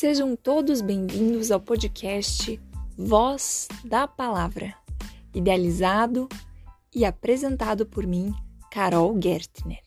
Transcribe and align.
Sejam 0.00 0.36
todos 0.36 0.80
bem-vindos 0.80 1.50
ao 1.50 1.58
podcast 1.58 2.60
Voz 2.96 3.66
da 3.84 4.06
Palavra, 4.06 4.72
idealizado 5.34 6.28
e 6.94 7.04
apresentado 7.04 7.84
por 7.84 8.06
mim, 8.06 8.32
Carol 8.70 9.20
Gertner. 9.20 9.82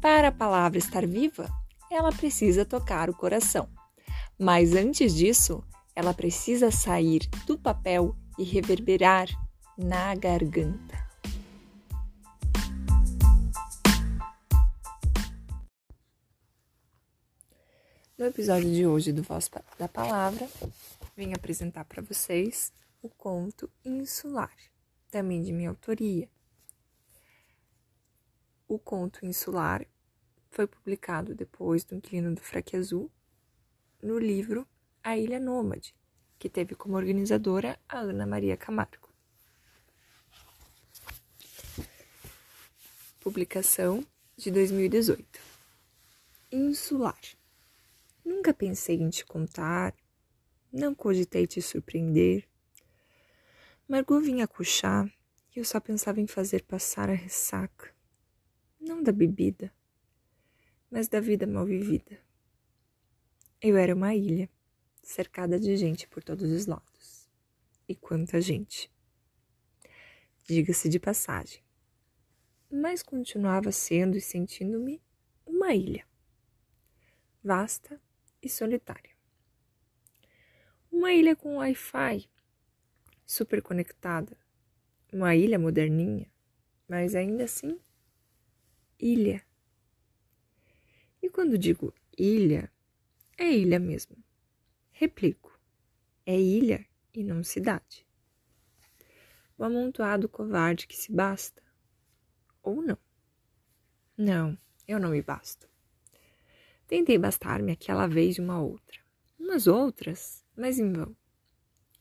Para 0.00 0.28
a 0.28 0.32
palavra 0.32 0.78
estar 0.78 1.04
viva, 1.04 1.48
ela 1.90 2.12
precisa 2.12 2.64
tocar 2.64 3.10
o 3.10 3.16
coração. 3.16 3.68
Mas 4.38 4.76
antes 4.76 5.12
disso, 5.12 5.60
ela 5.92 6.14
precisa 6.14 6.70
sair 6.70 7.28
do 7.48 7.58
papel 7.58 8.14
e 8.38 8.44
reverberar 8.44 9.26
na 9.76 10.14
garganta. 10.14 11.05
No 18.26 18.30
episódio 18.30 18.68
de 18.74 18.84
hoje 18.84 19.12
do 19.12 19.22
Voz 19.22 19.48
da 19.78 19.86
Palavra, 19.86 20.48
vim 21.16 21.32
apresentar 21.32 21.84
para 21.84 22.02
vocês 22.02 22.72
o 23.00 23.08
conto 23.08 23.70
Insular, 23.84 24.52
também 25.12 25.44
de 25.44 25.52
minha 25.52 25.68
autoria. 25.68 26.28
O 28.66 28.80
conto 28.80 29.24
Insular 29.24 29.86
foi 30.50 30.66
publicado 30.66 31.36
depois 31.36 31.84
do 31.84 31.94
Inquilino 31.94 32.34
do 32.34 32.40
Fraque 32.40 32.76
Azul 32.76 33.08
no 34.02 34.18
livro 34.18 34.66
A 35.04 35.16
Ilha 35.16 35.38
Nômade, 35.38 35.94
que 36.36 36.48
teve 36.48 36.74
como 36.74 36.96
organizadora 36.96 37.78
a 37.88 38.00
Ana 38.00 38.26
Maria 38.26 38.56
Camargo. 38.56 39.08
Publicação 43.20 44.04
de 44.36 44.50
2018. 44.50 45.24
Insular. 46.50 47.20
Nunca 48.26 48.52
pensei 48.52 48.96
em 48.96 49.08
te 49.08 49.24
contar, 49.24 49.94
não 50.72 50.92
cogitei 50.92 51.46
te 51.46 51.62
surpreender. 51.62 52.44
Margot 53.86 54.20
vinha 54.20 54.48
coxar 54.48 55.06
e 55.54 55.60
eu 55.60 55.64
só 55.64 55.78
pensava 55.78 56.20
em 56.20 56.26
fazer 56.26 56.64
passar 56.64 57.08
a 57.08 57.14
ressaca, 57.14 57.94
não 58.80 59.00
da 59.00 59.12
bebida, 59.12 59.72
mas 60.90 61.06
da 61.06 61.20
vida 61.20 61.46
mal 61.46 61.64
vivida. 61.64 62.18
Eu 63.62 63.76
era 63.76 63.94
uma 63.94 64.12
ilha, 64.12 64.50
cercada 65.04 65.56
de 65.60 65.76
gente 65.76 66.08
por 66.08 66.20
todos 66.20 66.50
os 66.50 66.66
lados. 66.66 67.30
E 67.88 67.94
quanta 67.94 68.40
gente! 68.40 68.90
Diga-se 70.48 70.88
de 70.88 70.98
passagem. 70.98 71.62
Mas 72.68 73.04
continuava 73.04 73.70
sendo 73.70 74.16
e 74.16 74.20
sentindo-me 74.20 75.00
uma 75.46 75.72
ilha. 75.72 76.04
Vasta 77.40 78.04
e 78.46 78.48
solitária. 78.48 79.14
Uma 80.90 81.12
ilha 81.12 81.36
com 81.36 81.56
Wi-Fi 81.56 82.28
super 83.26 83.60
conectada. 83.60 84.38
Uma 85.12 85.34
ilha 85.34 85.58
moderninha, 85.58 86.30
mas 86.88 87.14
ainda 87.14 87.44
assim, 87.44 87.80
ilha. 88.98 89.44
E 91.20 91.28
quando 91.28 91.58
digo 91.58 91.92
ilha, 92.16 92.72
é 93.36 93.50
ilha 93.50 93.78
mesmo. 93.78 94.16
Replico, 94.90 95.60
é 96.24 96.38
ilha 96.38 96.86
e 97.12 97.22
não 97.22 97.42
cidade. 97.42 98.06
O 99.58 99.64
amontoado 99.64 100.28
covarde 100.28 100.86
que 100.86 100.96
se 100.96 101.12
basta. 101.12 101.62
Ou 102.62 102.82
não. 102.82 102.98
Não, 104.16 104.58
eu 104.86 104.98
não 104.98 105.10
me 105.10 105.22
basto. 105.22 105.68
Tentei 106.86 107.18
bastar-me 107.18 107.72
aquela 107.72 108.06
vez 108.06 108.38
uma 108.38 108.60
outra, 108.60 109.00
umas 109.36 109.66
outras, 109.66 110.44
mas 110.56 110.78
em 110.78 110.92
vão. 110.92 111.16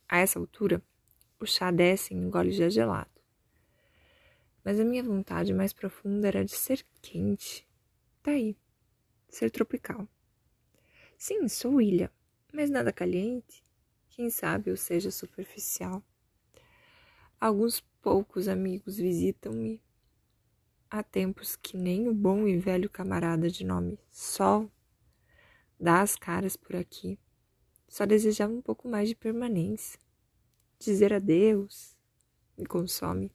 A 0.07 0.19
essa 0.19 0.37
altura, 0.37 0.79
o 1.39 1.45
chá 1.47 1.71
desce 1.71 2.13
em 2.13 2.23
um 2.23 2.29
gole 2.29 2.51
já 2.51 2.69
gelado. 2.69 3.09
Mas 4.63 4.79
a 4.79 4.85
minha 4.85 5.03
vontade 5.03 5.51
mais 5.55 5.73
profunda 5.73 6.27
era 6.27 6.45
de 6.45 6.51
ser 6.51 6.85
quente. 7.01 7.67
Daí, 8.23 8.53
tá 8.53 8.59
ser 9.29 9.49
tropical. 9.49 10.07
Sim, 11.17 11.47
sou 11.47 11.81
ilha, 11.81 12.11
mas 12.53 12.69
nada 12.69 12.93
caliente. 12.93 13.63
Quem 14.09 14.29
sabe 14.29 14.69
eu 14.69 14.77
seja 14.77 15.09
superficial. 15.09 16.03
Alguns 17.41 17.81
poucos 18.03 18.47
amigos 18.47 18.97
visitam-me. 18.97 19.81
Há 20.91 21.01
tempos 21.01 21.55
que 21.55 21.75
nem 21.75 22.07
o 22.07 22.13
bom 22.13 22.47
e 22.47 22.57
velho 22.59 22.89
camarada 22.89 23.49
de 23.49 23.65
nome 23.65 23.99
Sol 24.11 24.71
dá 25.79 26.01
as 26.01 26.15
caras 26.15 26.55
por 26.55 26.75
aqui. 26.75 27.19
Só 27.87 28.05
desejava 28.05 28.53
um 28.53 28.61
pouco 28.61 28.87
mais 28.87 29.09
de 29.09 29.15
permanência. 29.15 29.99
Dizer 30.79 31.13
adeus 31.13 31.95
me 32.57 32.65
consome. 32.65 33.31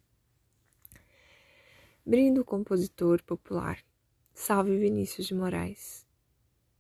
Brindo 2.04 2.40
o 2.40 2.44
compositor 2.44 3.22
popular. 3.22 3.84
Salve 4.32 4.78
Vinícius 4.78 5.26
de 5.26 5.34
Moraes. 5.34 6.06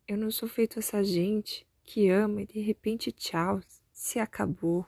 Eu 0.06 0.16
não 0.16 0.30
sou 0.30 0.48
feito 0.48 0.78
essa 0.78 1.04
gente 1.04 1.66
que 1.82 2.08
ama 2.08 2.42
e 2.42 2.46
de 2.46 2.60
repente 2.60 3.12
tchau, 3.12 3.60
se 3.92 4.18
acabou. 4.18 4.86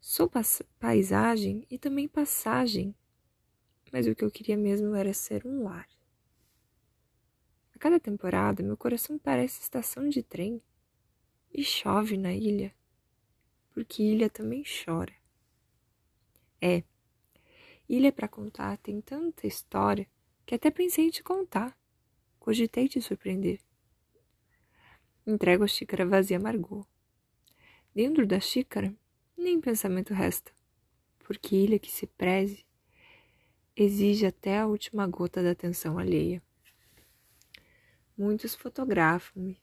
Sou 0.00 0.30
paisagem 0.78 1.66
e 1.70 1.78
também 1.78 2.06
passagem, 2.06 2.94
mas 3.92 4.06
o 4.06 4.14
que 4.14 4.24
eu 4.24 4.30
queria 4.30 4.56
mesmo 4.56 4.94
era 4.94 5.12
ser 5.12 5.46
um 5.46 5.64
lar. 5.64 5.88
A 7.76 7.78
cada 7.78 8.00
temporada, 8.00 8.62
meu 8.62 8.74
coração 8.74 9.18
parece 9.18 9.60
estação 9.60 10.08
de 10.08 10.22
trem. 10.22 10.62
E 11.52 11.62
chove 11.62 12.16
na 12.16 12.32
ilha, 12.32 12.74
porque 13.74 14.02
ilha 14.02 14.30
também 14.30 14.64
chora. 14.64 15.12
É, 16.58 16.82
ilha 17.86 18.10
para 18.10 18.28
contar 18.28 18.78
tem 18.78 18.98
tanta 19.02 19.46
história 19.46 20.08
que 20.46 20.54
até 20.54 20.70
pensei 20.70 21.08
em 21.08 21.10
te 21.10 21.22
contar. 21.22 21.78
Cogitei 22.40 22.88
te 22.88 22.98
surpreender. 23.02 23.60
Entrego 25.26 25.62
a 25.62 25.68
xícara 25.68 26.06
vazia 26.06 26.38
amargou. 26.38 26.86
Dentro 27.94 28.26
da 28.26 28.40
xícara, 28.40 28.94
nem 29.36 29.60
pensamento 29.60 30.14
resta, 30.14 30.50
porque 31.18 31.54
ilha 31.54 31.78
que 31.78 31.92
se 31.92 32.06
preze 32.06 32.64
exige 33.76 34.24
até 34.24 34.60
a 34.60 34.66
última 34.66 35.06
gota 35.06 35.42
da 35.42 35.50
atenção 35.50 35.98
alheia. 35.98 36.45
Muitos 38.18 38.54
fotografam-me. 38.54 39.60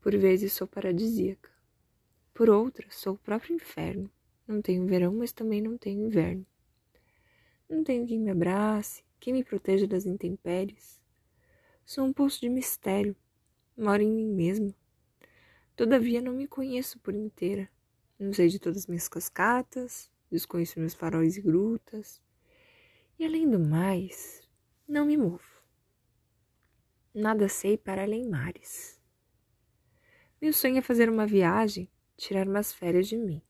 Por 0.00 0.16
vezes 0.16 0.52
sou 0.52 0.66
paradisíaca. 0.66 1.48
Por 2.34 2.50
outras, 2.50 2.96
sou 2.96 3.14
o 3.14 3.18
próprio 3.18 3.54
inferno. 3.54 4.10
Não 4.44 4.60
tenho 4.60 4.88
verão, 4.88 5.14
mas 5.14 5.32
também 5.32 5.62
não 5.62 5.78
tenho 5.78 6.04
inverno. 6.04 6.44
Não 7.68 7.84
tenho 7.84 8.04
quem 8.08 8.18
me 8.18 8.32
abrace, 8.32 9.04
quem 9.20 9.32
me 9.32 9.44
proteja 9.44 9.86
das 9.86 10.04
intempéries. 10.04 11.00
Sou 11.86 12.04
um 12.04 12.12
poço 12.12 12.40
de 12.40 12.48
mistério. 12.48 13.14
Moro 13.76 14.02
em 14.02 14.10
mim 14.10 14.26
mesmo. 14.26 14.74
Todavia 15.76 16.20
não 16.20 16.32
me 16.32 16.48
conheço 16.48 16.98
por 16.98 17.14
inteira. 17.14 17.70
Não 18.18 18.32
sei 18.32 18.48
de 18.48 18.58
todas 18.58 18.78
as 18.78 18.86
minhas 18.88 19.06
cascatas, 19.06 20.10
desconheço 20.28 20.80
meus 20.80 20.94
faróis 20.94 21.36
e 21.36 21.40
grutas. 21.40 22.20
E 23.16 23.24
além 23.24 23.48
do 23.48 23.60
mais, 23.60 24.42
não 24.88 25.06
me 25.06 25.16
movo 25.16 25.59
nada 27.14 27.48
sei 27.48 27.76
para 27.76 28.02
além 28.02 28.28
mares. 28.28 29.00
Meu 30.40 30.52
sonho 30.52 30.78
é 30.78 30.82
fazer 30.82 31.08
uma 31.10 31.26
viagem, 31.26 31.90
tirar 32.16 32.46
umas 32.46 32.72
férias 32.72 33.08
de 33.08 33.16
mim. 33.16 33.42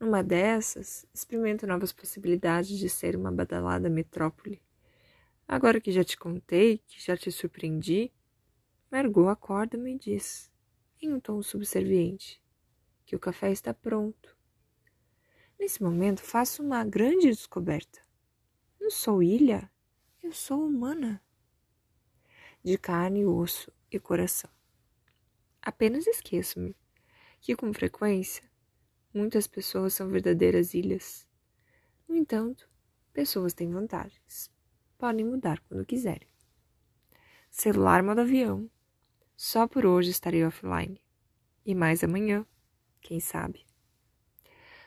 Numa 0.00 0.22
dessas, 0.22 1.06
experimento 1.14 1.66
novas 1.66 1.92
possibilidades 1.92 2.78
de 2.78 2.88
ser 2.88 3.14
uma 3.14 3.30
badalada 3.30 3.88
metrópole. 3.88 4.60
Agora 5.46 5.80
que 5.80 5.92
já 5.92 6.02
te 6.02 6.16
contei, 6.16 6.78
que 6.86 7.02
já 7.02 7.16
te 7.16 7.30
surpreendi, 7.30 8.12
Margot 8.90 9.28
acorda-me 9.28 9.94
e 9.94 9.98
diz, 9.98 10.50
em 11.00 11.12
um 11.12 11.20
tom 11.20 11.42
subserviente, 11.42 12.42
que 13.04 13.14
o 13.14 13.20
café 13.20 13.52
está 13.52 13.72
pronto. 13.72 14.36
Nesse 15.58 15.82
momento, 15.82 16.22
faço 16.22 16.62
uma 16.62 16.84
grande 16.84 17.28
descoberta. 17.28 18.00
Não 18.80 18.90
sou 18.90 19.22
ilha, 19.22 19.70
eu 20.22 20.32
sou 20.32 20.66
humana 20.66 21.22
de 22.66 22.76
carne, 22.76 23.24
osso 23.24 23.70
e 23.92 24.00
coração. 24.00 24.50
Apenas 25.62 26.04
esqueço-me 26.04 26.74
que, 27.40 27.54
com 27.54 27.72
frequência, 27.72 28.42
muitas 29.14 29.46
pessoas 29.46 29.94
são 29.94 30.08
verdadeiras 30.08 30.74
ilhas. 30.74 31.28
No 32.08 32.16
entanto, 32.16 32.68
pessoas 33.12 33.54
têm 33.54 33.70
vantagens. 33.70 34.50
Podem 34.98 35.24
mudar 35.24 35.60
quando 35.60 35.86
quiserem. 35.86 36.28
Celular 37.48 38.02
modo 38.02 38.22
avião. 38.22 38.68
Só 39.36 39.68
por 39.68 39.86
hoje 39.86 40.10
estarei 40.10 40.44
offline. 40.44 41.00
E 41.64 41.72
mais 41.72 42.02
amanhã, 42.02 42.44
quem 43.00 43.20
sabe. 43.20 43.64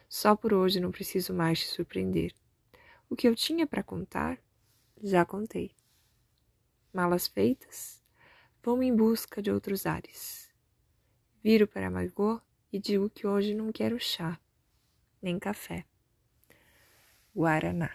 Só 0.09 0.35
por 0.35 0.53
hoje 0.53 0.81
não 0.81 0.91
preciso 0.91 1.33
mais 1.33 1.61
te 1.61 1.67
surpreender. 1.67 2.35
O 3.09 3.15
que 3.15 3.25
eu 3.25 3.33
tinha 3.33 3.65
para 3.65 3.81
contar, 3.81 4.37
já 5.01 5.23
contei 5.23 5.78
malas 6.93 7.27
feitas, 7.27 8.01
vou 8.63 8.81
em 8.83 8.95
busca 8.95 9.41
de 9.41 9.51
outros 9.51 9.85
ares. 9.85 10.49
Viro 11.43 11.67
para 11.67 11.89
Margot 11.89 12.41
e 12.71 12.79
digo 12.79 13.09
que 13.09 13.25
hoje 13.25 13.53
não 13.53 13.71
quero 13.71 13.99
chá, 13.99 14.39
nem 15.21 15.39
café. 15.39 15.85
Guaraná. 17.35 17.91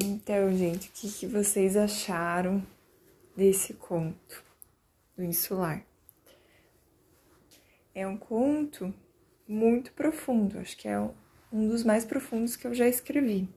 Então, 0.00 0.56
gente, 0.56 0.88
o 0.88 0.92
que, 0.92 1.10
que 1.10 1.26
vocês 1.26 1.76
acharam 1.76 2.64
desse 3.36 3.74
conto 3.74 4.44
do 5.16 5.24
insular? 5.24 5.84
É 7.92 8.06
um 8.06 8.16
conto 8.16 8.94
muito 9.48 9.92
profundo, 9.92 10.60
acho 10.60 10.76
que 10.76 10.86
é 10.86 11.00
um 11.52 11.68
dos 11.68 11.82
mais 11.82 12.04
profundos 12.04 12.54
que 12.54 12.66
eu 12.66 12.74
já 12.74 12.86
escrevi. 12.86 13.48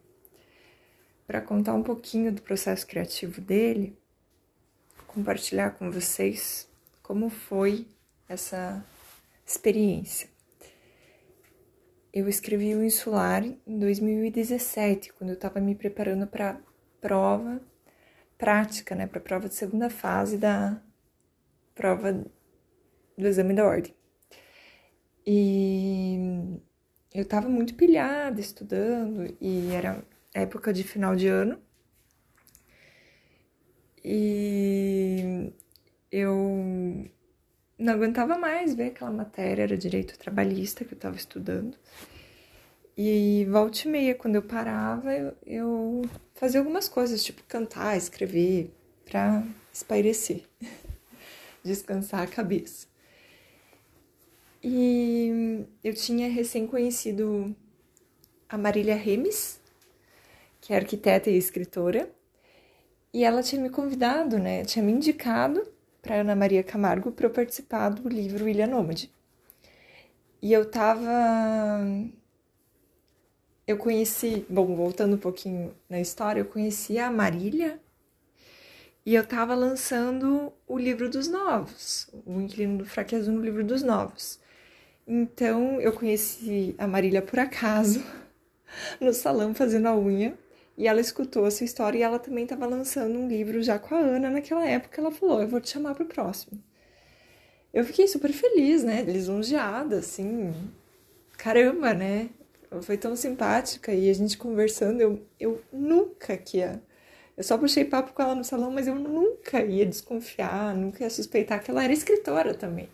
Para 1.32 1.40
contar 1.40 1.74
um 1.74 1.82
pouquinho 1.82 2.30
do 2.30 2.42
processo 2.42 2.86
criativo 2.86 3.40
dele, 3.40 3.98
compartilhar 5.08 5.72
com 5.72 5.90
vocês 5.90 6.68
como 7.02 7.30
foi 7.30 7.88
essa 8.28 8.84
experiência. 9.46 10.28
Eu 12.12 12.28
escrevi 12.28 12.76
o 12.76 12.84
Insular 12.84 13.46
em 13.46 13.80
2017, 13.80 15.14
quando 15.14 15.30
eu 15.30 15.36
estava 15.36 15.62
me 15.62 15.74
preparando 15.74 16.28
para 16.28 16.60
prova 17.00 17.62
prática, 18.38 18.94
né, 18.94 19.08
para 19.08 19.20
a 19.20 19.24
prova 19.24 19.48
de 19.48 19.56
segunda 19.56 19.90
fase 19.90 20.38
da 20.38 20.82
prova 21.74 22.26
do 23.18 23.26
exame 23.26 23.54
da 23.54 23.66
ordem. 23.66 23.96
E 25.26 26.60
eu 27.14 27.22
estava 27.22 27.48
muito 27.48 27.74
pilhada 27.76 28.42
estudando 28.42 29.34
e 29.40 29.72
era 29.72 30.11
época 30.34 30.74
de 30.74 30.84
final 30.84 31.16
de 31.16 31.28
ano. 31.28 31.60
E 34.04 35.54
eu 36.12 37.10
não 37.78 37.94
aguentava 37.94 38.38
mais 38.38 38.74
ver 38.74 38.88
aquela 38.88 39.12
matéria, 39.12 39.64
era 39.64 39.78
direito 39.78 40.18
trabalhista 40.18 40.84
que 40.84 40.94
eu 40.94 40.98
estava 40.98 41.16
estudando. 41.16 41.78
E 42.98 43.48
volta 43.50 43.88
e 43.88 43.88
meia, 43.88 44.16
quando 44.16 44.36
eu 44.36 44.42
parava, 44.42 45.14
eu, 45.14 45.34
eu 45.46 46.02
fazia 46.36 46.60
algumas 46.60 46.90
coisas, 46.90 47.24
tipo 47.24 47.42
cantar, 47.48 47.98
escrever, 47.98 48.72
para 49.06 49.44
espairecer, 49.72 50.44
descansar 51.64 52.22
a 52.22 52.28
cabeça. 52.28 52.88
E 54.64 55.66
eu 55.84 55.94
tinha 55.94 56.30
recém 56.30 56.68
conhecido 56.68 57.56
a 58.48 58.58
Marília 58.58 58.96
Remes, 58.96 59.61
que 60.62 60.74
é 60.74 60.78
arquiteta 60.78 61.30
e 61.30 61.38
escritora, 61.38 62.10
e 63.14 63.24
ela 63.26 63.44
tinha 63.44 63.62
me 63.62 63.70
convidado, 63.70 64.38
né? 64.38 64.64
Tinha 64.64 64.86
me 64.86 64.92
indicado 64.92 65.68
para 66.02 66.22
Ana 66.22 66.36
Maria 66.36 66.64
Camargo 66.64 67.12
para 67.12 67.26
eu 67.26 67.32
participar 67.32 67.90
do 67.90 68.08
livro 68.08 68.48
Ilha 68.48 68.68
Nômade. 68.68 69.12
E 70.42 70.54
eu 70.54 70.70
tava. 70.70 71.10
Eu 73.68 73.78
conheci. 73.78 74.46
Bom, 74.50 74.76
voltando 74.76 75.16
um 75.16 75.20
pouquinho 75.20 75.74
na 75.90 76.00
história, 76.00 76.40
eu 76.40 76.46
conheci 76.46 76.98
a 76.98 77.12
Marília 77.12 77.80
e 79.06 79.16
eu 79.16 79.26
tava 79.26 79.56
lançando 79.56 80.54
o 80.68 80.78
livro 80.78 81.10
dos 81.10 81.28
novos, 81.28 82.10
o 82.26 82.40
Inquilino 82.40 82.78
do 82.78 82.86
Fraquezo 82.86 83.32
no 83.32 83.42
livro 83.42 83.64
dos 83.64 83.84
novos. 83.84 84.40
Então 85.08 85.82
eu 85.82 85.92
conheci 85.92 86.76
a 86.78 86.88
Marília 86.88 87.22
por 87.22 87.40
acaso 87.40 88.04
no 89.02 89.14
salão 89.14 89.54
fazendo 89.54 89.88
a 89.88 89.96
unha 89.96 90.38
e 90.82 90.88
ela 90.88 91.00
escutou 91.00 91.46
essa 91.46 91.64
história 91.64 92.00
e 92.00 92.02
ela 92.02 92.18
também 92.18 92.44
estava 92.44 92.66
lançando 92.66 93.16
um 93.16 93.28
livro 93.28 93.62
já 93.62 93.78
com 93.78 93.94
a 93.94 94.00
Ana 94.00 94.32
naquela 94.32 94.68
época. 94.68 95.00
Ela 95.00 95.12
falou: 95.12 95.40
Eu 95.40 95.48
vou 95.48 95.62
te 95.62 95.70
chamar 95.70 95.94
para 95.94 96.04
o 96.04 96.08
próximo. 96.08 96.60
Eu 97.72 97.86
fiquei 97.86 98.08
super 98.08 98.34
feliz, 98.34 98.84
né? 98.84 99.04
Lisonjeada, 99.04 100.00
assim. 100.00 100.52
Caramba, 101.38 101.94
né? 101.94 102.32
Foi 102.82 102.98
tão 102.98 103.16
simpática 103.16 103.94
e 103.94 104.10
a 104.10 104.14
gente 104.16 104.40
conversando. 104.40 105.00
Eu, 105.02 105.22
eu 105.40 105.62
nunca 105.72 106.36
que 106.36 106.58
ia. 106.58 106.82
Eu 107.38 107.44
só 107.44 107.60
puxei 107.60 107.86
papo 107.86 108.14
com 108.14 108.24
ela 108.24 108.34
no 108.34 108.44
salão, 108.44 108.72
mas 108.72 108.88
eu 108.88 108.96
nunca 108.96 109.64
ia 109.64 109.86
desconfiar, 109.86 110.76
nunca 110.76 111.04
ia 111.04 111.12
suspeitar 111.12 111.64
que 111.64 111.70
ela 111.70 111.84
era 111.84 111.94
escritora 111.94 112.56
também. 112.56 112.90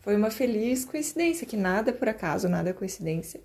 Foi 0.00 0.16
uma 0.16 0.32
feliz 0.32 0.84
coincidência, 0.84 1.46
que 1.46 1.56
nada 1.56 1.90
é 1.90 1.94
por 1.94 2.08
acaso, 2.08 2.48
nada 2.48 2.70
é 2.70 2.72
coincidência. 2.72 3.40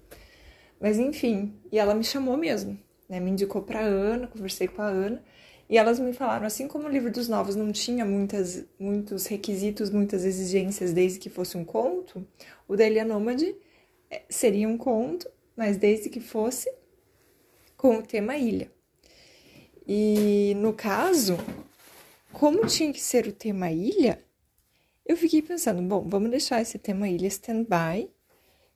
Mas 0.81 0.97
enfim, 0.97 1.53
e 1.71 1.77
ela 1.77 1.93
me 1.93 2.03
chamou 2.03 2.35
mesmo 2.35 2.83
né? 3.07 3.19
Me 3.19 3.31
indicou 3.31 3.61
para 3.61 3.79
Ana, 3.79 4.27
conversei 4.27 4.67
com 4.67 4.81
a 4.81 4.87
Ana, 4.87 5.23
e 5.67 5.77
elas 5.77 5.99
me 5.99 6.13
falaram, 6.13 6.45
assim 6.45 6.67
como 6.67 6.87
o 6.87 6.91
livro 6.91 7.11
dos 7.11 7.27
novos 7.27 7.55
não 7.55 7.71
tinha 7.71 8.05
muitas, 8.05 8.65
muitos 8.79 9.25
requisitos, 9.25 9.89
muitas 9.89 10.23
exigências 10.23 10.93
desde 10.93 11.19
que 11.19 11.29
fosse 11.29 11.57
um 11.57 11.65
conto, 11.65 12.25
o 12.67 12.75
da 12.75 12.85
Nômade 13.05 13.55
é, 14.11 14.21
seria 14.29 14.67
um 14.67 14.77
conto, 14.77 15.29
mas 15.55 15.77
desde 15.77 16.09
que 16.09 16.19
fosse 16.19 16.71
com 17.75 17.97
o 17.97 18.03
tema 18.03 18.37
ilha. 18.37 18.71
E 19.87 20.53
no 20.57 20.73
caso, 20.73 21.37
como 22.31 22.65
tinha 22.67 22.91
que 22.93 23.01
ser 23.01 23.27
o 23.27 23.31
tema 23.31 23.71
ilha, 23.71 24.19
eu 25.05 25.17
fiquei 25.17 25.41
pensando, 25.41 25.81
bom, 25.81 26.03
vamos 26.07 26.29
deixar 26.29 26.61
esse 26.61 26.77
tema 26.77 27.07
ilha 27.07 27.27
stand-by 27.27 28.09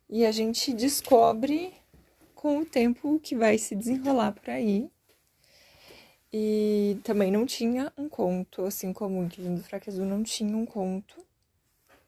e 0.10 0.26
a 0.26 0.32
gente 0.32 0.74
descobre 0.74 1.74
com 2.40 2.60
o 2.60 2.66
tempo 2.66 3.20
que 3.20 3.36
vai 3.36 3.58
se 3.58 3.76
desenrolar 3.76 4.32
por 4.32 4.50
aí. 4.50 4.90
E 6.32 6.98
também 7.04 7.30
não 7.30 7.46
tinha 7.46 7.92
um 7.98 8.08
conto, 8.08 8.64
assim 8.64 8.94
como 8.94 9.22
o 9.22 9.28
Divino 9.28 9.58
do 9.58 10.06
não 10.06 10.24
tinha 10.24 10.56
um 10.56 10.66
conto 10.66 11.22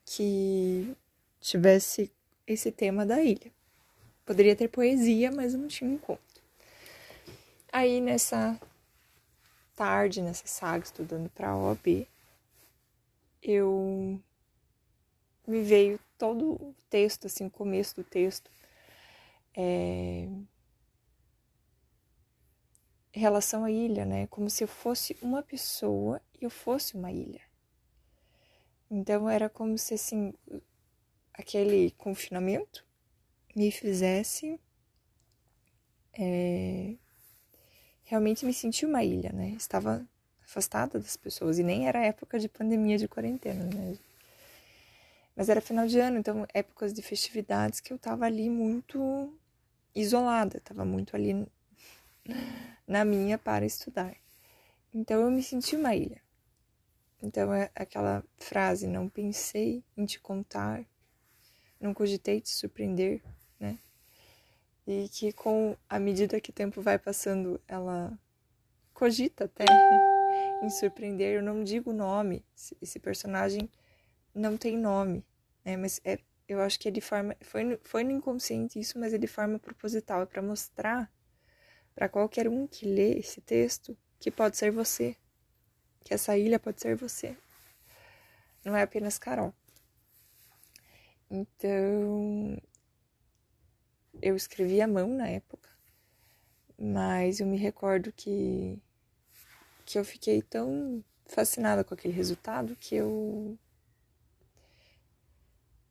que 0.05 0.95
tivesse 1.41 2.09
esse 2.47 2.71
tema 2.71 3.05
da 3.05 3.21
ilha. 3.21 3.51
Poderia 4.25 4.55
ter 4.55 4.69
poesia, 4.69 5.29
mas 5.33 5.53
não 5.53 5.67
tinha 5.67 5.89
um 5.89 5.97
conto. 5.97 6.41
Aí 7.69 7.99
nessa 7.99 8.57
tarde, 9.75 10.21
nessa 10.21 10.47
saga, 10.47 10.85
estudando 10.85 11.29
para 11.31 11.57
OAB, 11.57 12.07
eu 13.43 14.17
me 15.45 15.61
veio 15.61 15.99
todo 16.17 16.53
o 16.53 16.73
texto, 16.89 17.27
assim, 17.27 17.47
o 17.47 17.51
começo 17.51 17.97
do 17.97 18.03
texto, 18.05 18.49
é, 19.55 20.27
relação 23.11 23.63
à 23.63 23.71
ilha, 23.71 24.05
né? 24.05 24.27
Como 24.27 24.49
se 24.49 24.63
eu 24.63 24.67
fosse 24.67 25.17
uma 25.21 25.43
pessoa 25.43 26.21
e 26.39 26.45
eu 26.45 26.49
fosse 26.49 26.95
uma 26.95 27.11
ilha. 27.11 27.41
Então 28.89 29.29
era 29.29 29.49
como 29.49 29.77
se 29.77 29.93
assim 29.93 30.33
aquele 31.33 31.91
confinamento 31.91 32.85
me 33.55 33.71
fizesse 33.71 34.59
é, 36.13 36.95
realmente 38.03 38.45
me 38.45 38.53
sentir 38.53 38.85
uma 38.85 39.03
ilha, 39.03 39.31
né? 39.31 39.49
Estava 39.51 40.05
afastada 40.43 40.99
das 40.99 41.15
pessoas 41.15 41.57
e 41.59 41.63
nem 41.63 41.87
era 41.87 42.05
época 42.05 42.37
de 42.39 42.49
pandemia 42.49 42.97
de 42.97 43.07
quarentena, 43.07 43.63
né? 43.65 43.97
Mas 45.35 45.47
era 45.47 45.61
final 45.61 45.87
de 45.87 45.97
ano, 45.97 46.17
então 46.17 46.45
épocas 46.53 46.93
de 46.93 47.01
festividades 47.01 47.79
que 47.79 47.93
eu 47.93 47.97
tava 47.97 48.25
ali 48.25 48.49
muito 48.49 49.33
isolada, 49.93 50.57
estava 50.57 50.85
muito 50.85 51.15
ali 51.15 51.47
na 52.87 53.05
minha 53.05 53.37
para 53.37 53.65
estudar. 53.65 54.15
Então 54.93 55.21
eu 55.21 55.31
me 55.31 55.41
senti 55.41 55.75
uma 55.75 55.95
ilha. 55.95 56.21
Então 57.21 57.53
é 57.53 57.69
aquela 57.75 58.23
frase, 58.37 58.87
não 58.87 59.07
pensei 59.07 59.83
em 59.95 60.05
te 60.05 60.19
contar, 60.19 60.83
não 61.79 61.93
cogitei 61.93 62.41
te 62.41 62.49
surpreender, 62.49 63.21
né? 63.59 63.77
E 64.87 65.07
que 65.09 65.31
com 65.31 65.77
a 65.87 65.99
medida 65.99 66.41
que 66.41 66.49
o 66.49 66.53
tempo 66.53 66.81
vai 66.81 66.97
passando, 66.97 67.61
ela 67.67 68.17
cogita 68.93 69.45
até 69.45 69.65
em 70.63 70.69
surpreender. 70.69 71.35
Eu 71.35 71.43
não 71.43 71.63
digo 71.63 71.93
nome, 71.93 72.43
esse 72.81 72.99
personagem 72.99 73.69
não 74.33 74.57
tem 74.57 74.77
nome, 74.77 75.23
né? 75.63 75.77
Mas 75.77 76.01
é 76.03 76.17
eu 76.51 76.61
acho 76.61 76.77
que 76.79 76.89
é 76.89 76.91
de 76.91 76.99
forma. 76.99 77.35
Foi, 77.41 77.79
foi 77.83 78.03
no 78.03 78.11
inconsciente 78.11 78.79
isso, 78.79 78.99
mas 78.99 79.13
é 79.13 79.17
de 79.17 79.27
forma 79.27 79.57
proposital. 79.57 80.21
É 80.21 80.25
para 80.25 80.41
mostrar 80.41 81.11
para 81.95 82.09
qualquer 82.09 82.47
um 82.47 82.67
que 82.67 82.85
lê 82.85 83.17
esse 83.19 83.39
texto 83.41 83.97
que 84.19 84.29
pode 84.29 84.57
ser 84.57 84.69
você. 84.71 85.15
Que 86.03 86.13
essa 86.13 86.37
ilha 86.37 86.59
pode 86.59 86.81
ser 86.81 86.95
você. 86.95 87.37
Não 88.65 88.75
é 88.75 88.81
apenas 88.81 89.17
Carol. 89.17 89.53
Então. 91.29 92.61
Eu 94.21 94.35
escrevi 94.35 94.81
à 94.81 94.87
mão 94.87 95.07
na 95.07 95.27
época, 95.29 95.69
mas 96.77 97.39
eu 97.39 97.47
me 97.47 97.57
recordo 97.57 98.11
que, 98.11 98.77
que 99.85 99.97
eu 99.97 100.05
fiquei 100.05 100.41
tão 100.43 101.03
fascinada 101.25 101.83
com 101.83 101.93
aquele 101.93 102.13
resultado 102.13 102.75
que 102.75 102.93
eu 102.93 103.57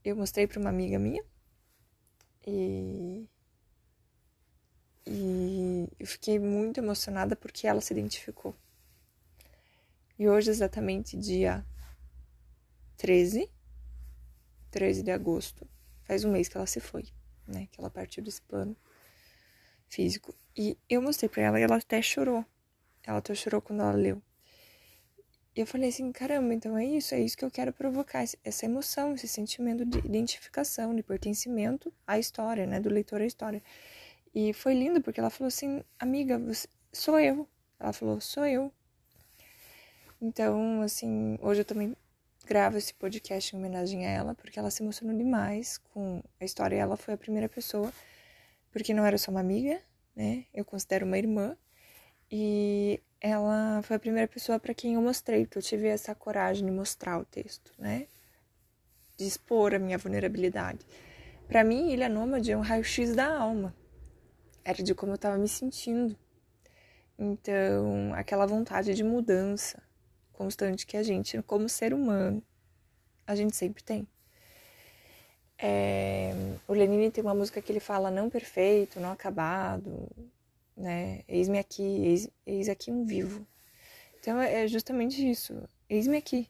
eu 0.05 0.17
mostrei 0.17 0.47
para 0.47 0.61
uma 0.61 0.71
amiga 0.71 0.99
minha 0.99 1.25
e 2.47 3.29
e 5.07 5.89
eu 5.99 6.07
fiquei 6.07 6.39
muito 6.39 6.79
emocionada 6.79 7.35
porque 7.35 7.67
ela 7.67 7.81
se 7.81 7.93
identificou. 7.93 8.55
E 10.19 10.29
hoje, 10.29 10.51
exatamente 10.51 11.17
dia 11.17 11.67
13, 12.97 13.51
13 14.71 15.03
de 15.03 15.11
agosto, 15.11 15.67
faz 16.05 16.25
um 16.25 16.31
mês 16.31 16.49
que 16.49 16.57
ela 16.57 16.67
se 16.67 16.79
foi, 16.79 17.09
né? 17.47 17.67
Que 17.73 17.81
ela 17.81 17.91
partiu 17.91 18.23
desse 18.23 18.43
plano 18.43 18.77
físico. 19.89 20.35
E 20.57 20.77
eu 20.89 21.01
mostrei 21.01 21.29
pra 21.29 21.43
ela 21.43 21.59
e 21.59 21.63
ela 21.63 21.77
até 21.77 22.01
chorou. 22.03 22.45
Ela 23.03 23.19
até 23.19 23.35
chorou 23.35 23.63
quando 23.63 23.81
ela 23.81 23.93
leu. 23.93 24.23
E 25.55 25.61
eu 25.61 25.67
falei 25.67 25.89
assim, 25.89 26.13
caramba, 26.13 26.55
então 26.55 26.79
é 26.79 26.85
isso, 26.85 27.15
é 27.15 27.21
isso 27.21 27.37
que 27.37 27.45
eu 27.45 27.51
quero 27.51 27.73
provocar, 27.73 28.25
essa 28.45 28.65
emoção, 28.65 29.15
esse 29.15 29.27
sentimento 29.27 29.85
de 29.85 29.99
identificação, 29.99 30.95
de 30.95 31.03
pertencimento 31.03 31.93
à 32.07 32.19
história, 32.19 32.67
né, 32.67 32.79
do 32.79 32.89
leitor 32.89 33.21
à 33.21 33.27
história. 33.27 33.63
E 34.35 34.53
foi 34.53 34.75
lindo 34.75 35.01
porque 35.01 35.19
ela 35.19 35.31
falou 35.31 35.49
assim, 35.49 35.83
amiga, 35.99 36.39
você, 36.39 36.69
sou 36.93 37.19
eu. 37.19 37.49
Ela 37.79 37.93
falou, 37.93 38.21
sou 38.21 38.47
eu. 38.47 38.73
Então, 40.21 40.83
assim, 40.83 41.39
hoje 41.41 41.63
eu 41.63 41.65
também 41.65 41.97
gravo 42.47 42.77
esse 42.77 42.93
podcast 42.95 43.55
em 43.55 43.59
homenagem 43.59 44.07
a 44.07 44.11
ela, 44.11 44.35
porque 44.35 44.59
ela 44.59 44.71
se 44.71 44.83
emocionou 44.83 45.17
demais 45.17 45.79
com 45.79 46.23
a 46.39 46.45
história. 46.45 46.77
Ela 46.77 46.97
foi 46.97 47.15
a 47.15 47.19
primeira 47.19 47.49
pessoa, 47.49 47.93
porque 48.71 48.93
não 48.93 49.05
era 49.05 49.17
só 49.19 49.31
uma 49.31 49.41
amiga, 49.41 49.81
né? 50.15 50.45
Eu 50.53 50.65
considero 50.65 51.07
uma 51.07 51.19
irmã. 51.19 51.57
E 52.31 53.01
ela 53.21 53.83
foi 53.83 53.97
a 53.97 54.01
primeira 54.01 54.27
pessoa 54.27 54.59
para 54.59 54.73
quem 54.73 54.95
eu 54.95 55.03
mostrei, 55.03 55.47
que 55.47 55.59
eu 55.59 55.63
tive 55.63 55.87
essa 55.89 56.15
coragem 56.15 56.65
de 56.65 56.73
mostrar 56.73 57.19
o 57.19 57.25
texto, 57.25 57.73
né? 57.79 58.07
De 59.17 59.27
expor 59.27 59.75
a 59.75 59.79
minha 59.79 59.99
vulnerabilidade. 59.99 60.87
Para 61.47 61.63
mim, 61.63 61.91
Ilha 61.93 62.09
Nômade 62.09 62.51
é 62.51 62.57
um 62.57 62.61
raio-x 62.61 63.15
da 63.15 63.29
alma. 63.29 63.75
Era 64.65 64.83
de 64.83 64.95
como 64.95 65.13
eu 65.13 65.17
estava 65.17 65.37
me 65.37 65.49
sentindo. 65.49 66.17
Então, 67.19 68.15
aquela 68.15 68.47
vontade 68.47 68.95
de 68.95 69.05
mudança 69.05 69.83
constante 70.33 70.87
que 70.87 70.97
a 70.97 71.03
gente, 71.03 71.43
como 71.43 71.69
ser 71.69 71.93
humano, 71.93 72.43
a 73.27 73.35
gente 73.35 73.55
sempre 73.55 73.83
tem. 73.83 74.09
É, 75.59 76.33
o 76.67 76.73
Lenine 76.73 77.11
tem 77.11 77.23
uma 77.23 77.35
música 77.35 77.61
que 77.61 77.71
ele 77.71 77.81
fala 77.81 78.11
não 78.11 78.31
perfeito, 78.31 78.99
não 78.99 79.13
acabado, 79.13 80.09
né? 80.77 81.23
Eis-me 81.29 81.59
aqui, 81.59 81.83
eis, 81.83 82.29
eis 82.47 82.69
aqui 82.69 82.91
um 82.91 83.05
vivo. 83.05 83.47
Então 84.19 84.41
é 84.41 84.67
justamente 84.69 85.29
isso. 85.29 85.67
Eis-me 85.89 86.17
aqui, 86.17 86.49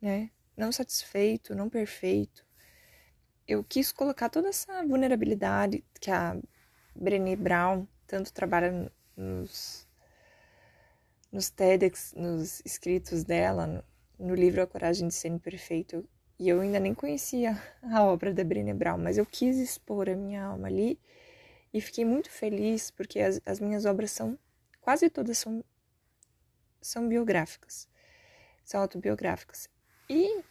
né? 0.00 0.30
Não 0.56 0.72
satisfeito, 0.72 1.54
não 1.54 1.68
perfeito. 1.68 2.44
Eu 3.46 3.64
quis 3.64 3.92
colocar 3.92 4.28
toda 4.28 4.48
essa 4.48 4.84
vulnerabilidade 4.86 5.84
que 6.00 6.10
a 6.10 6.36
Brené 6.94 7.36
Brown 7.36 7.86
tanto 8.06 8.32
trabalha 8.32 8.90
nos, 9.16 9.86
nos 11.30 11.50
TEDx, 11.50 12.14
nos 12.16 12.60
escritos 12.64 13.24
dela, 13.24 13.66
no, 13.66 13.84
no 14.18 14.34
livro 14.34 14.62
A 14.62 14.66
Coragem 14.66 15.08
de 15.08 15.14
Ser 15.14 15.28
Imperfeito. 15.28 16.08
E 16.38 16.48
eu 16.48 16.60
ainda 16.60 16.80
nem 16.80 16.94
conhecia 16.94 17.60
a 17.82 18.02
obra 18.04 18.32
da 18.32 18.42
Brené 18.42 18.72
Brown, 18.72 18.98
mas 18.98 19.18
eu 19.18 19.26
quis 19.26 19.58
expor 19.58 20.08
a 20.08 20.16
minha 20.16 20.44
alma 20.44 20.68
ali 20.68 20.98
e 21.72 21.80
fiquei 21.80 22.04
muito 22.04 22.30
feliz 22.30 22.90
porque 22.90 23.20
as, 23.20 23.40
as 23.46 23.60
minhas 23.60 23.84
obras 23.84 24.10
são, 24.10 24.38
quase 24.80 25.08
todas 25.08 25.38
são, 25.38 25.64
são 26.80 27.08
biográficas, 27.08 27.88
são 28.64 28.80
autobiográficas. 28.80 29.68
E 30.08 30.42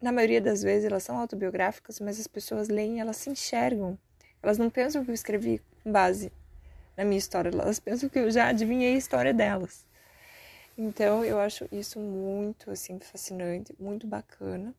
na 0.00 0.12
maioria 0.12 0.40
das 0.40 0.62
vezes 0.62 0.84
elas 0.84 1.02
são 1.02 1.18
autobiográficas, 1.18 1.98
mas 1.98 2.20
as 2.20 2.26
pessoas 2.26 2.68
leem 2.68 3.00
elas 3.00 3.16
se 3.16 3.30
enxergam. 3.30 3.98
Elas 4.42 4.58
não 4.58 4.70
pensam 4.70 5.04
que 5.04 5.10
eu 5.10 5.14
escrevi 5.14 5.60
com 5.82 5.90
base 5.90 6.30
na 6.96 7.04
minha 7.04 7.18
história, 7.18 7.48
elas 7.48 7.80
pensam 7.80 8.08
que 8.08 8.18
eu 8.18 8.30
já 8.30 8.48
adivinhei 8.48 8.94
a 8.94 8.98
história 8.98 9.34
delas. 9.34 9.86
Então 10.76 11.24
eu 11.24 11.40
acho 11.40 11.66
isso 11.72 11.98
muito 11.98 12.70
assim 12.70 12.98
fascinante, 13.00 13.74
muito 13.78 14.06
bacana. 14.06 14.74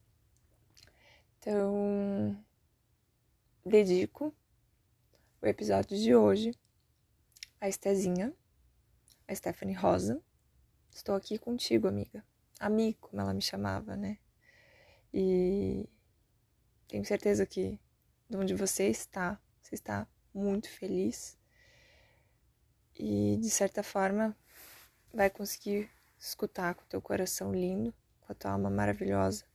Então 1.39 2.37
dedico 3.65 4.33
o 5.45 5.47
episódio 5.47 5.95
de 5.95 6.15
hoje, 6.15 6.57
a 7.61 7.69
Estezinha, 7.69 8.33
a 9.27 9.35
Stephanie 9.35 9.75
Rosa. 9.75 10.19
Estou 10.91 11.13
aqui 11.13 11.37
contigo, 11.37 11.87
amiga. 11.87 12.25
Amigo, 12.59 12.97
como 13.01 13.21
ela 13.21 13.31
me 13.31 13.43
chamava, 13.43 13.95
né? 13.95 14.17
E 15.13 15.87
tenho 16.87 17.05
certeza 17.05 17.45
que 17.45 17.79
de 18.27 18.37
onde 18.37 18.55
você 18.55 18.87
está, 18.87 19.39
você 19.61 19.75
está 19.75 20.07
muito 20.33 20.67
feliz. 20.67 21.37
E 22.97 23.37
de 23.39 23.49
certa 23.51 23.83
forma 23.83 24.35
vai 25.13 25.29
conseguir 25.29 25.91
escutar 26.17 26.73
com 26.73 26.81
o 26.81 26.87
teu 26.87 27.01
coração 27.01 27.53
lindo, 27.53 27.93
com 28.21 28.31
a 28.31 28.35
tua 28.35 28.49
alma 28.49 28.71
maravilhosa, 28.71 29.45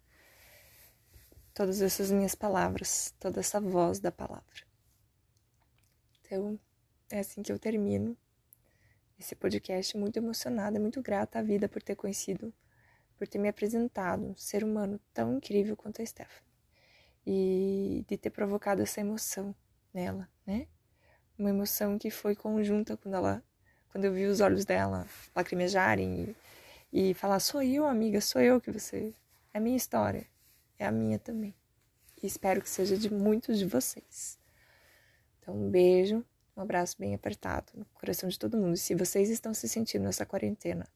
todas 1.52 1.82
essas 1.82 2.12
minhas 2.12 2.36
palavras, 2.36 3.12
toda 3.18 3.40
essa 3.40 3.60
voz 3.60 3.98
da 3.98 4.12
palavra. 4.12 4.69
Então, 6.30 6.56
é 7.10 7.18
assim 7.18 7.42
que 7.42 7.50
eu 7.50 7.58
termino 7.58 8.16
esse 9.18 9.34
podcast 9.34 9.96
muito 9.96 10.16
emocionada, 10.16 10.78
muito 10.78 11.02
grata 11.02 11.40
à 11.40 11.42
vida 11.42 11.68
por 11.68 11.82
ter 11.82 11.96
conhecido, 11.96 12.54
por 13.18 13.26
ter 13.26 13.38
me 13.38 13.48
apresentado 13.48 14.22
um 14.22 14.36
ser 14.36 14.62
humano 14.62 15.00
tão 15.12 15.38
incrível 15.38 15.76
quanto 15.76 16.00
a 16.00 16.06
Stephanie 16.06 16.48
e 17.26 18.04
de 18.06 18.16
ter 18.16 18.30
provocado 18.30 18.80
essa 18.80 19.00
emoção 19.00 19.52
nela, 19.92 20.28
né? 20.46 20.68
Uma 21.36 21.50
emoção 21.50 21.98
que 21.98 22.12
foi 22.12 22.36
conjunta 22.36 22.96
quando 22.96 23.14
ela, 23.14 23.42
quando 23.90 24.04
eu 24.04 24.12
vi 24.12 24.26
os 24.26 24.40
olhos 24.40 24.64
dela 24.64 25.08
lacrimejarem 25.34 26.36
e, 26.92 27.10
e 27.10 27.14
falar: 27.14 27.40
sou 27.40 27.60
eu, 27.60 27.84
amiga, 27.84 28.20
sou 28.20 28.40
eu 28.40 28.60
que 28.60 28.70
você, 28.70 29.12
é 29.52 29.58
a 29.58 29.60
minha 29.60 29.76
história, 29.76 30.28
é 30.78 30.86
a 30.86 30.92
minha 30.92 31.18
também. 31.18 31.56
E 32.22 32.26
espero 32.28 32.62
que 32.62 32.70
seja 32.70 32.96
de 32.96 33.12
muitos 33.12 33.58
de 33.58 33.66
vocês. 33.66 34.39
Então, 35.40 35.54
um 35.54 35.70
beijo, 35.70 36.24
um 36.56 36.60
abraço 36.60 36.96
bem 36.98 37.14
apertado 37.14 37.72
no 37.74 37.84
coração 37.86 38.28
de 38.28 38.38
todo 38.38 38.56
mundo. 38.56 38.76
Se 38.76 38.94
vocês 38.94 39.30
estão 39.30 39.54
se 39.54 39.68
sentindo 39.68 40.04
nessa 40.04 40.26
quarentena, 40.26 40.86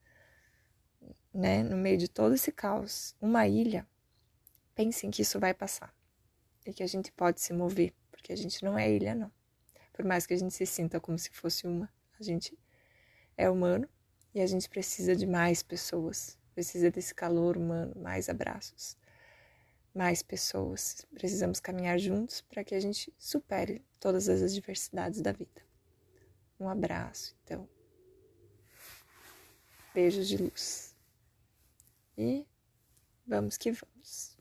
né, 1.33 1.63
no 1.63 1.77
meio 1.77 1.99
de 1.99 2.09
todo 2.09 2.35
esse 2.35 2.53
caos, 2.53 3.17
uma 3.21 3.49
ilha, 3.49 3.87
pensem 4.75 5.11
que 5.11 5.23
isso 5.23 5.41
vai 5.41 5.55
passar 5.55 5.95
e 6.67 6.73
que 6.73 6.83
a 6.83 6.87
gente 6.87 7.11
pode 7.11 7.41
se 7.41 7.53
mover, 7.53 7.93
porque 8.11 8.33
a 8.33 8.37
gente 8.37 8.63
não 8.63 8.79
é 8.79 8.91
ilha, 8.91 9.15
não. 9.15 9.33
Por 9.93 10.05
mais 10.05 10.27
que 10.27 10.35
a 10.35 10.37
gente 10.37 10.55
se 10.55 10.67
sinta 10.67 11.01
como 11.01 11.19
se 11.19 11.31
fosse 11.31 11.67
uma, 11.67 11.91
a 12.19 12.23
gente 12.23 12.59
é 13.37 13.49
humano 13.49 13.89
e 14.35 14.41
a 14.41 14.47
gente 14.47 14.69
precisa 14.69 15.17
de 15.17 15.27
mais 15.27 15.63
pessoas, 15.63 16.39
precisa 16.55 16.91
desse 16.91 17.15
calor 17.15 17.57
humano, 17.57 17.95
mais 17.97 18.29
abraços 18.29 18.97
mais 19.95 20.23
pessoas. 20.23 21.07
Precisamos 21.15 21.61
caminhar 21.61 21.99
juntos 21.99 22.41
para 22.41 22.65
que 22.65 22.75
a 22.75 22.81
gente 22.81 23.15
supere 23.17 23.85
todas 24.01 24.29
as 24.29 24.43
adversidades 24.43 25.21
da 25.21 25.33
vida. 25.33 25.63
Um 26.59 26.69
abraço, 26.69 27.37
então. 27.45 27.69
Beijos 29.95 30.27
de 30.27 30.37
luz. 30.37 30.97
E 32.19 32.45
vamos 33.27 33.57
que 33.57 33.71
vamos. 33.71 34.35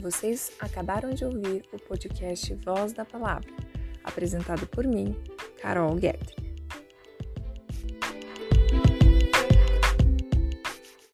Vocês 0.00 0.52
acabaram 0.58 1.14
de 1.14 1.24
ouvir 1.24 1.66
o 1.72 1.78
podcast 1.78 2.54
Voz 2.56 2.92
da 2.92 3.06
Palavra, 3.06 3.50
apresentado 4.02 4.66
por 4.66 4.86
mim, 4.86 5.16
Carol 5.62 5.94
Guedes. 5.96 6.43